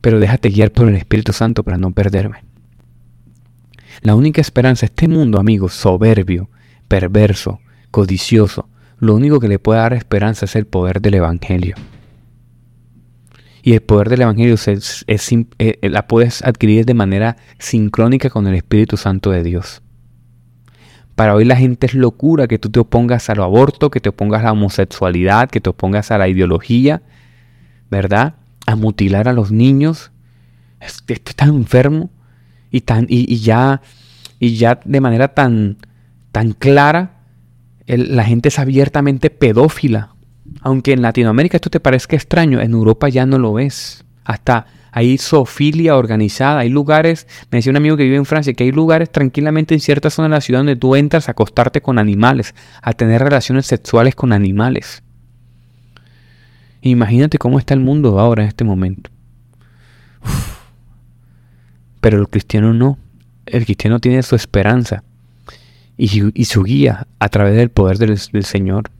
Pero 0.00 0.20
déjate 0.20 0.50
guiar 0.50 0.72
por 0.72 0.88
el 0.88 0.96
Espíritu 0.96 1.32
Santo 1.32 1.62
para 1.62 1.78
no 1.78 1.92
perderme. 1.92 2.44
La 4.02 4.14
única 4.14 4.40
esperanza, 4.40 4.86
este 4.86 5.08
mundo, 5.08 5.38
amigos, 5.38 5.74
soberbio, 5.74 6.50
perverso, 6.88 7.60
codicioso, 7.90 8.68
lo 8.98 9.14
único 9.14 9.40
que 9.40 9.48
le 9.48 9.58
puede 9.58 9.80
dar 9.80 9.92
esperanza 9.92 10.46
es 10.46 10.56
el 10.56 10.66
poder 10.66 11.00
del 11.00 11.14
Evangelio. 11.14 11.76
Y 13.62 13.72
el 13.72 13.80
poder 13.80 14.08
del 14.08 14.22
Evangelio 14.22 14.54
es, 14.54 15.04
eh, 15.58 15.78
la 15.82 16.06
puedes 16.06 16.42
adquirir 16.42 16.86
de 16.86 16.94
manera 16.94 17.36
sincrónica 17.58 18.30
con 18.30 18.46
el 18.46 18.54
Espíritu 18.54 18.96
Santo 18.96 19.30
de 19.30 19.42
Dios. 19.42 19.82
Para 21.16 21.34
hoy 21.34 21.44
la 21.44 21.56
gente 21.56 21.86
es 21.86 21.94
locura 21.94 22.46
que 22.46 22.58
tú 22.58 22.70
te 22.70 22.78
opongas 22.78 23.28
al 23.30 23.42
aborto, 23.42 23.90
que 23.90 24.00
te 24.00 24.10
opongas 24.10 24.42
a 24.42 24.44
la 24.44 24.52
homosexualidad, 24.52 25.50
que 25.50 25.60
te 25.60 25.70
opongas 25.70 26.10
a 26.10 26.18
la 26.18 26.28
ideología, 26.28 27.02
¿verdad? 27.90 28.36
A 28.66 28.76
mutilar 28.76 29.26
a 29.26 29.32
los 29.32 29.50
niños. 29.50 30.12
Esto 30.78 31.12
es 31.12 31.22
tan 31.34 31.48
enfermo 31.48 32.10
y, 32.70 32.82
tan, 32.82 33.06
y, 33.08 33.36
ya, 33.38 33.82
y 34.38 34.56
ya 34.56 34.80
de 34.84 35.00
manera 35.00 35.28
tan, 35.28 35.78
tan 36.32 36.52
clara, 36.52 37.20
la 37.86 38.24
gente 38.24 38.48
es 38.48 38.58
abiertamente 38.58 39.30
pedófila. 39.30 40.14
Aunque 40.60 40.92
en 40.92 41.02
Latinoamérica 41.02 41.56
esto 41.56 41.70
te 41.70 41.80
parezca 41.80 42.16
extraño, 42.16 42.60
en 42.60 42.72
Europa 42.72 43.08
ya 43.08 43.26
no 43.26 43.38
lo 43.38 43.58
es. 43.58 44.04
Hasta 44.24 44.66
hay 44.96 45.18
zoofilia 45.18 45.96
organizada, 45.96 46.60
hay 46.60 46.70
lugares, 46.70 47.26
me 47.50 47.58
decía 47.58 47.70
un 47.70 47.76
amigo 47.76 47.98
que 47.98 48.04
vive 48.04 48.16
en 48.16 48.24
Francia, 48.24 48.54
que 48.54 48.64
hay 48.64 48.72
lugares 48.72 49.12
tranquilamente 49.12 49.74
en 49.74 49.80
ciertas 49.80 50.14
zonas 50.14 50.30
de 50.30 50.36
la 50.36 50.40
ciudad 50.40 50.60
donde 50.60 50.74
tú 50.76 50.96
entras 50.96 51.28
a 51.28 51.32
acostarte 51.32 51.82
con 51.82 51.98
animales, 51.98 52.54
a 52.80 52.94
tener 52.94 53.22
relaciones 53.22 53.66
sexuales 53.66 54.14
con 54.14 54.32
animales. 54.32 55.02
Imagínate 56.80 57.36
cómo 57.36 57.58
está 57.58 57.74
el 57.74 57.80
mundo 57.80 58.18
ahora 58.18 58.44
en 58.44 58.48
este 58.48 58.64
momento. 58.64 59.10
Pero 62.06 62.20
el 62.20 62.28
cristiano 62.28 62.72
no. 62.72 62.98
El 63.46 63.64
cristiano 63.64 63.98
tiene 63.98 64.22
su 64.22 64.36
esperanza 64.36 65.02
y, 65.96 66.44
su 66.44 66.62
guía 66.62 67.08
a 67.18 67.28
través 67.28 67.56
del 67.56 67.68
poder 67.68 67.98
del, 67.98 68.44
Señor. 68.44 68.92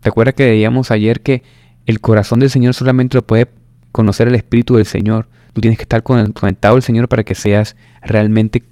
¿Te 0.00 0.10
acuerdas 0.10 0.34
que 0.34 0.44
veíamos 0.44 0.90
ayer 0.90 1.22
que 1.22 1.42
el 1.86 2.02
corazón 2.02 2.40
del 2.40 2.50
Señor 2.50 2.74
solamente 2.74 3.16
lo 3.16 3.26
puede 3.26 3.48
conocer 3.92 4.28
el 4.28 4.34
Espíritu 4.34 4.76
del 4.76 4.84
Señor? 4.84 5.30
Tú 5.54 5.62
tienes 5.62 5.78
que 5.78 5.84
estar 5.84 6.02
conectado 6.02 6.76
al 6.76 6.82
Señor 6.82 7.08
para 7.08 7.24
que 7.24 7.34
seas 7.34 7.76
realmente, 8.02 8.62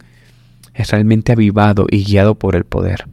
realmente 0.75 1.33
avivado 1.33 1.87
y 1.91 2.05
guiado 2.05 2.35
por 2.35 2.57
el 2.57 2.65
poder. 2.65 3.09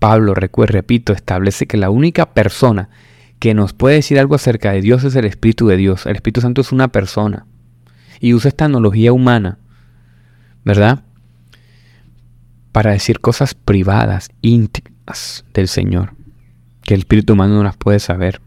Pablo, 0.00 0.34
repito, 0.34 1.12
establece 1.12 1.68
que 1.68 1.76
la 1.76 1.90
única 1.90 2.34
persona 2.34 2.88
que 3.38 3.54
nos 3.54 3.72
puede 3.72 3.96
decir 3.96 4.18
algo 4.18 4.34
acerca 4.34 4.72
de 4.72 4.80
Dios 4.80 5.04
es 5.04 5.14
el 5.16 5.24
Espíritu 5.24 5.66
de 5.66 5.76
Dios. 5.76 6.06
El 6.06 6.16
Espíritu 6.16 6.40
Santo 6.40 6.60
es 6.60 6.72
una 6.72 6.88
persona. 6.88 7.46
Y 8.20 8.34
usa 8.34 8.48
esta 8.48 8.64
analogía 8.64 9.12
humana, 9.12 9.58
¿verdad? 10.64 11.04
Para 12.72 12.92
decir 12.92 13.20
cosas 13.20 13.54
privadas, 13.54 14.30
íntimas 14.40 15.44
del 15.52 15.68
Señor, 15.68 16.14
que 16.82 16.94
el 16.94 17.00
Espíritu 17.00 17.34
humano 17.34 17.56
no 17.56 17.64
las 17.64 17.76
puede 17.76 17.98
saber. 17.98 18.40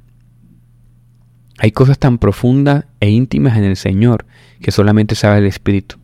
Hay 1.60 1.72
cosas 1.72 1.98
tan 1.98 2.18
profundas 2.18 2.86
e 3.00 3.10
íntimas 3.10 3.58
en 3.58 3.64
el 3.64 3.76
Señor 3.76 4.26
que 4.62 4.72
solamente 4.72 5.16
sabe 5.16 5.40
el 5.40 5.46
Espíritu. 5.46 5.98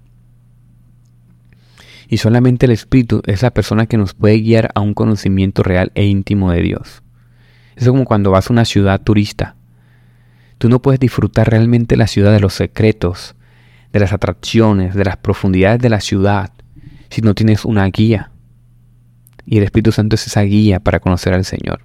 Y 2.07 2.17
solamente 2.17 2.65
el 2.65 2.71
Espíritu 2.71 3.21
es 3.25 3.41
la 3.41 3.51
persona 3.51 3.85
que 3.85 3.97
nos 3.97 4.13
puede 4.13 4.39
guiar 4.39 4.71
a 4.75 4.81
un 4.81 4.93
conocimiento 4.93 5.63
real 5.63 5.91
e 5.95 6.05
íntimo 6.05 6.51
de 6.51 6.61
Dios. 6.61 7.02
Es 7.75 7.87
como 7.87 8.05
cuando 8.05 8.31
vas 8.31 8.49
a 8.49 8.53
una 8.53 8.65
ciudad 8.65 9.01
turista. 9.01 9.55
Tú 10.57 10.69
no 10.69 10.81
puedes 10.81 10.99
disfrutar 10.99 11.49
realmente 11.49 11.97
la 11.97 12.07
ciudad 12.07 12.31
de 12.31 12.39
los 12.39 12.53
secretos, 12.53 13.35
de 13.91 13.99
las 13.99 14.13
atracciones, 14.13 14.95
de 14.95 15.05
las 15.05 15.17
profundidades 15.17 15.79
de 15.79 15.89
la 15.89 16.01
ciudad, 16.01 16.51
si 17.09 17.21
no 17.21 17.35
tienes 17.35 17.65
una 17.65 17.85
guía. 17.87 18.31
Y 19.45 19.57
el 19.57 19.63
Espíritu 19.63 19.91
Santo 19.91 20.15
es 20.15 20.25
esa 20.25 20.41
guía 20.41 20.79
para 20.79 20.99
conocer 20.99 21.33
al 21.33 21.45
Señor. 21.45 21.81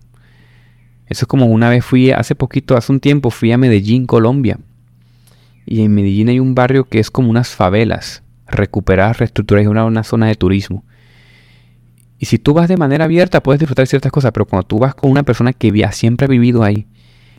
Eso 1.07 1.25
es 1.25 1.27
como 1.27 1.47
una 1.47 1.71
vez 1.71 1.85
fui, 1.85 2.11
hace 2.11 2.35
poquito, 2.35 2.77
hace 2.77 2.93
un 2.93 3.01
tiempo, 3.01 3.31
fui 3.31 3.51
a 3.53 3.59
Medellín, 3.59 4.07
Colombia. 4.07 4.59
Y 5.67 5.83
en 5.83 5.95
Medellín 5.95 6.29
hay 6.29 6.41
un 6.41 6.55
barrio 6.55 6.85
que 6.85 6.99
es 6.99 7.11
como 7.11 7.31
unas 7.31 7.49
favelas, 7.49 8.23
recuperadas, 8.47 9.19
reestructuradas, 9.19 9.69
una, 9.69 9.85
una 9.85 10.05
zona 10.05 10.27
de 10.27 10.35
turismo. 10.35 10.85
Y 12.19 12.27
si 12.27 12.39
tú 12.39 12.53
vas 12.53 12.69
de 12.69 12.77
manera 12.77 13.05
abierta, 13.05 13.43
puedes 13.43 13.61
disfrutar 13.61 13.87
ciertas 13.87 14.11
cosas, 14.11 14.33
pero 14.33 14.45
cuando 14.45 14.67
tú 14.67 14.79
vas 14.79 14.95
con 14.95 15.11
una 15.11 15.23
persona 15.23 15.53
que 15.53 15.89
siempre 15.93 16.25
ha 16.25 16.29
vivido 16.29 16.65
ahí, 16.65 16.87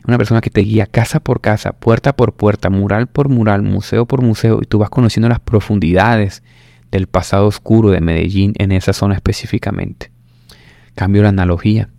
una 0.06 0.16
persona 0.16 0.40
que 0.40 0.50
te 0.50 0.62
guía 0.62 0.86
casa 0.86 1.20
por 1.20 1.40
casa, 1.40 1.72
puerta 1.72 2.16
por 2.16 2.32
puerta, 2.32 2.70
mural 2.70 3.06
por 3.06 3.28
mural, 3.28 3.62
museo 3.62 4.06
por 4.06 4.22
museo, 4.22 4.60
y 4.62 4.66
tú 4.66 4.78
vas 4.78 4.88
conociendo 4.88 5.28
las 5.28 5.40
profundidades 5.40 6.42
del 6.90 7.06
pasado 7.06 7.46
oscuro 7.46 7.90
de 7.90 8.00
Medellín 8.00 8.54
en 8.58 8.72
esa 8.72 8.92
zona 8.94 9.14
específicamente. 9.14 10.10
Cambio 10.94 11.22
la 11.22 11.28
analogía. 11.28 11.90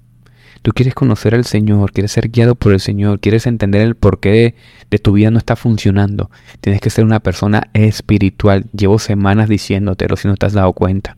Tú 0.64 0.72
quieres 0.72 0.94
conocer 0.94 1.34
al 1.34 1.46
Señor, 1.46 1.92
quieres 1.92 2.12
ser 2.12 2.30
guiado 2.30 2.56
por 2.56 2.72
el 2.72 2.80
Señor, 2.80 3.20
quieres 3.20 3.48
entender 3.48 3.82
el 3.82 3.96
porqué 3.96 4.30
de, 4.30 4.56
de, 4.92 5.00
tu 5.00 5.14
vida 5.14 5.32
no 5.32 5.40
está 5.40 5.56
funcionando. 5.56 6.30
Tienes 6.60 6.82
que 6.82 6.92
ser 6.92 7.04
una 7.04 7.20
persona 7.20 7.70
espiritual. 7.74 8.66
Llevo 8.72 9.00
semanas 9.00 9.50
diciéndotelo 9.50 10.18
si 10.18 10.28
no 10.28 10.36
te 10.36 10.46
has 10.46 10.54
dado 10.54 10.74
cuenta. 10.74 11.18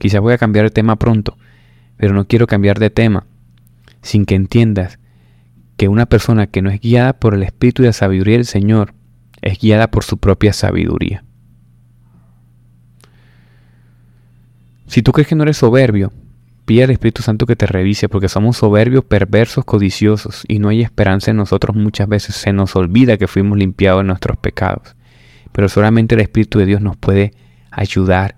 Quizás 0.00 0.22
voy 0.22 0.32
a 0.32 0.38
cambiar 0.38 0.64
de 0.64 0.70
tema 0.70 0.96
pronto, 0.96 1.36
pero 1.98 2.14
no 2.14 2.26
quiero 2.26 2.46
cambiar 2.46 2.78
de 2.78 2.88
tema 2.88 3.26
sin 4.00 4.24
que 4.24 4.34
entiendas 4.34 4.98
que 5.76 5.88
una 5.88 6.06
persona 6.06 6.46
que 6.46 6.62
no 6.62 6.70
es 6.70 6.80
guiada 6.80 7.12
por 7.12 7.34
el 7.34 7.42
Espíritu 7.42 7.82
y 7.82 7.84
la 7.84 7.92
sabiduría 7.92 8.36
del 8.36 8.46
Señor 8.46 8.94
es 9.42 9.58
guiada 9.58 9.90
por 9.90 10.02
su 10.02 10.16
propia 10.16 10.54
sabiduría. 10.54 11.22
Si 14.86 15.02
tú 15.02 15.12
crees 15.12 15.28
que 15.28 15.34
no 15.34 15.42
eres 15.42 15.58
soberbio, 15.58 16.14
pide 16.64 16.84
al 16.84 16.90
Espíritu 16.92 17.20
Santo 17.20 17.44
que 17.44 17.54
te 17.54 17.66
revise 17.66 18.08
porque 18.08 18.30
somos 18.30 18.56
soberbios, 18.56 19.04
perversos, 19.04 19.66
codiciosos 19.66 20.44
y 20.48 20.60
no 20.60 20.70
hay 20.70 20.80
esperanza 20.80 21.30
en 21.30 21.36
nosotros. 21.36 21.76
Muchas 21.76 22.08
veces 22.08 22.36
se 22.36 22.54
nos 22.54 22.74
olvida 22.74 23.18
que 23.18 23.28
fuimos 23.28 23.58
limpiados 23.58 24.00
de 24.00 24.04
nuestros 24.04 24.38
pecados. 24.38 24.96
Pero 25.52 25.68
solamente 25.68 26.14
el 26.14 26.22
Espíritu 26.22 26.58
de 26.58 26.64
Dios 26.64 26.80
nos 26.80 26.96
puede 26.96 27.34
ayudar 27.70 28.36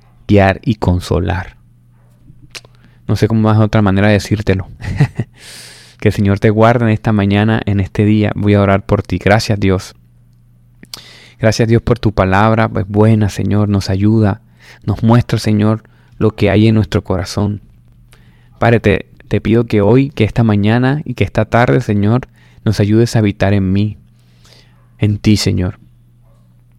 y 0.63 0.77
consolar. 0.77 1.57
No 3.07 3.17
sé 3.17 3.29
cómo 3.29 3.43
más 3.43 3.59
otra 3.59 3.83
manera 3.83 4.07
de 4.09 4.15
decírtelo. 4.15 4.69
que 6.01 6.09
el 6.09 6.15
Señor 6.15 6.39
te 6.39 6.51
guarde 6.51 6.87
en 6.87 6.91
esta 6.91 7.13
mañana, 7.13 7.61
en 7.67 7.81
este 7.81 8.05
día. 8.05 8.33
Voy 8.35 8.55
a 8.55 8.63
orar 8.63 8.87
por 8.87 9.03
ti. 9.03 9.19
Gracias 9.19 9.61
Dios. 9.61 9.95
Gracias 11.39 11.69
Dios 11.69 11.83
por 11.83 11.99
tu 11.99 12.13
palabra. 12.13 12.71
Es 12.77 12.89
buena, 12.89 13.29
Señor. 13.29 13.69
Nos 13.69 13.91
ayuda. 13.91 14.41
Nos 14.87 15.03
muestra, 15.03 15.39
Señor, 15.39 15.83
lo 16.17 16.31
que 16.31 16.49
hay 16.49 16.69
en 16.69 16.77
nuestro 16.77 17.05
corazón. 17.05 17.61
Padre, 18.59 18.81
te, 18.81 19.07
te 19.29 19.41
pido 19.41 19.67
que 19.67 19.83
hoy, 19.83 20.09
que 20.09 20.25
esta 20.25 20.45
mañana 20.45 21.03
y 21.05 21.15
que 21.15 21.25
esta 21.25 21.45
tarde, 21.45 21.83
Señor, 21.83 22.29
nos 22.65 22.81
ayudes 22.81 23.17
a 23.17 23.19
habitar 23.19 23.53
en 23.53 23.71
mí. 23.71 23.99
En 24.99 25.19
ti, 25.19 25.37
Señor. 25.37 25.79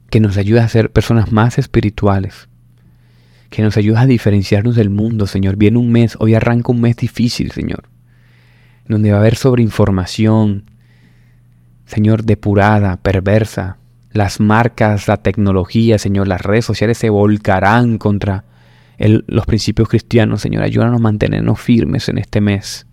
Que 0.09 0.19
nos 0.19 0.37
ayudes 0.37 0.63
a 0.63 0.69
ser 0.69 0.91
personas 0.91 1.31
más 1.31 1.59
espirituales 1.59 2.47
que 3.53 3.61
nos 3.61 3.77
ayuda 3.77 4.01
a 4.01 4.05
diferenciarnos 4.07 4.75
del 4.75 4.89
mundo, 4.89 5.27
Señor. 5.27 5.57
Viene 5.57 5.77
un 5.77 5.91
mes, 5.91 6.17
hoy 6.19 6.33
arranca 6.33 6.71
un 6.71 6.81
mes 6.81 6.97
difícil, 6.97 7.51
Señor, 7.51 7.83
donde 8.87 9.11
va 9.11 9.17
a 9.17 9.19
haber 9.19 9.35
sobreinformación, 9.35 10.71
Señor, 11.85 12.23
depurada, 12.23 12.97
perversa. 12.97 13.77
Las 14.11 14.39
marcas, 14.39 15.07
la 15.07 15.17
tecnología, 15.17 15.99
Señor, 15.99 16.27
las 16.27 16.41
redes 16.41 16.65
sociales 16.65 16.97
se 16.97 17.11
volcarán 17.11 17.99
contra 17.99 18.43
los 18.97 19.45
principios 19.45 19.87
cristianos, 19.87 20.41
Señor. 20.41 20.63
Ayúdanos 20.63 20.99
a 20.99 21.03
mantenernos 21.03 21.59
firmes 21.61 22.09
en 22.09 22.17
este 22.17 22.41
mes. 22.41 22.87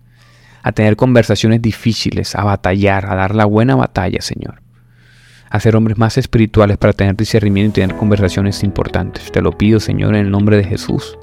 a 0.62 0.72
tener 0.72 0.94
conversaciones 0.94 1.62
difíciles, 1.62 2.34
a 2.34 2.44
batallar, 2.44 3.06
a 3.06 3.14
dar 3.14 3.34
la 3.34 3.46
buena 3.46 3.76
batalla, 3.76 4.20
Señor. 4.20 4.60
A 5.50 5.60
ser 5.60 5.76
hombres 5.76 5.98
más 5.98 6.16
espirituales 6.16 6.78
para 6.78 6.92
tener 6.92 7.16
discernimiento 7.16 7.80
y 7.80 7.82
tener 7.82 7.96
conversaciones 7.96 8.62
importantes. 8.62 9.30
Te 9.32 9.42
lo 9.42 9.52
pido, 9.52 9.80
Señor, 9.80 10.14
en 10.14 10.26
el 10.26 10.30
nombre 10.30 10.56
de 10.56 10.64
Jesús. 10.64 11.18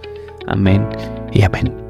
Amén 0.46 0.86
y 1.34 1.44
amén. 1.44 1.87